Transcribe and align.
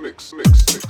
mix, 0.00 0.32
mix, 0.32 0.66
mix. 0.72 0.89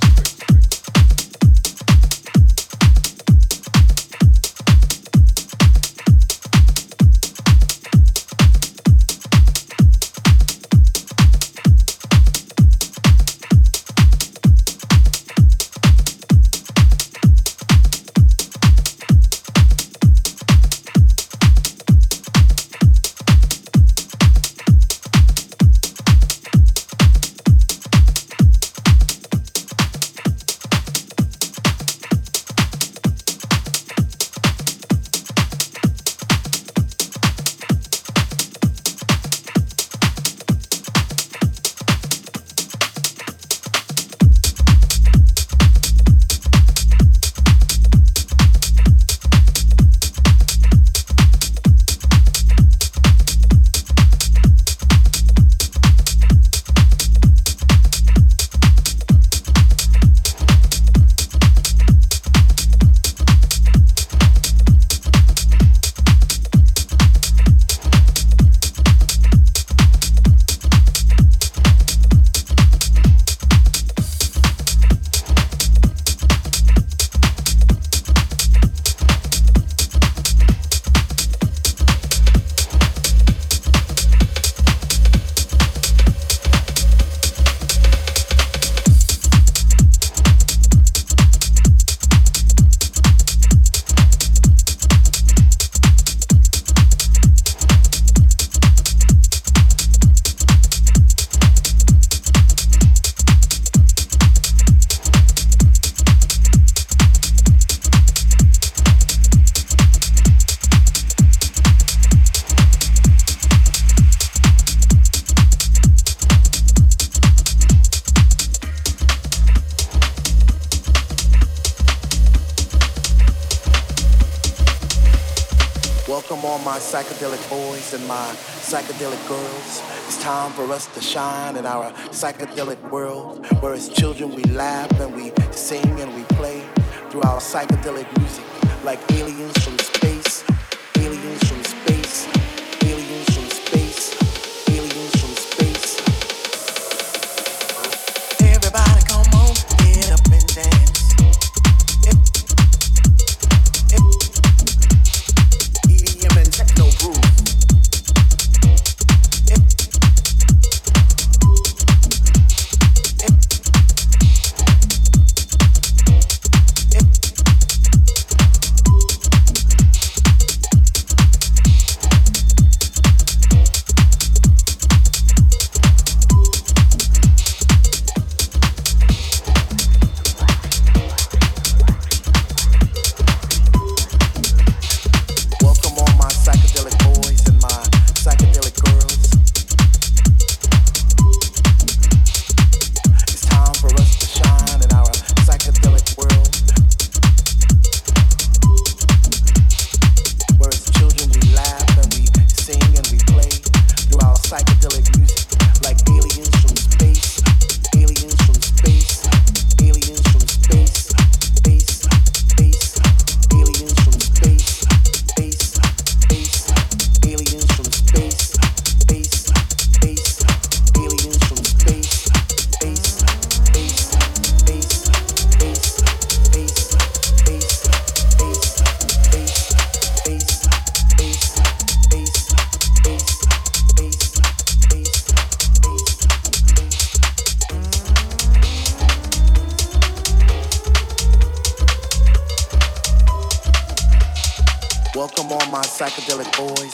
Mix. 126.73 126.91
psychedelic 126.91 127.49
boys 127.49 127.93
and 127.93 128.07
my 128.07 128.33
psychedelic 128.61 129.27
girls. 129.27 129.81
It's 130.07 130.21
time 130.21 130.51
for 130.53 130.71
us 130.71 130.87
to 130.93 131.01
shine 131.01 131.57
in 131.57 131.65
our 131.65 131.91
psychedelic 132.11 132.79
world, 132.89 133.45
where 133.61 133.73
as 133.73 133.89
children 133.89 134.33
we 134.35 134.43
laugh 134.45 134.91
and 134.99 135.15
we 135.15 135.31
sing 135.51 135.99
and 135.99 136.13
we 136.15 136.23
play 136.35 136.63
through 137.09 137.21
our 137.23 137.39
psychedelic 137.39 138.07
music 138.17 138.45
like 138.83 138.99
aliens 139.11 139.57
from 139.63 139.80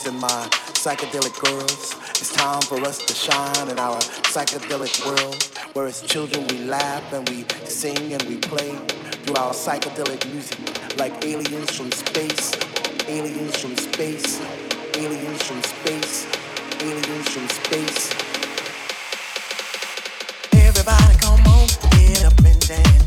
and 0.07 0.19
my 0.19 0.47
psychedelic 0.73 1.37
girls. 1.43 1.95
It's 2.11 2.31
time 2.33 2.61
for 2.61 2.79
us 2.81 2.97
to 3.05 3.13
shine 3.13 3.67
in 3.69 3.77
our 3.77 3.97
psychedelic 4.31 5.05
world, 5.05 5.43
where 5.73 5.85
as 5.85 6.01
children 6.01 6.47
we 6.47 6.59
laugh 6.59 7.03
and 7.11 7.27
we 7.29 7.45
sing 7.65 8.13
and 8.13 8.21
we 8.23 8.37
play 8.37 8.75
through 9.23 9.35
our 9.35 9.51
psychedelic 9.51 10.25
music 10.31 10.57
like 10.97 11.13
aliens 11.25 11.75
from 11.75 11.91
space, 11.91 12.53
aliens 13.07 13.57
from 13.57 13.75
space, 13.75 14.39
aliens 14.95 15.43
from 15.43 15.61
space, 15.63 16.27
aliens 16.81 17.29
from 17.29 17.47
space. 17.49 18.13
Everybody 20.53 21.17
come 21.17 21.41
on, 21.47 21.67
get 21.91 22.23
up 22.23 22.37
and 22.45 22.59
dance. 22.67 23.06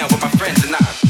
Show 0.00 0.16
my 0.20 0.28
friends 0.30 0.64
and 0.64 0.74
concoction 0.74 1.09